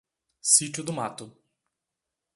Sítio 0.41 0.83
do 0.83 0.91
Mato 0.91 1.31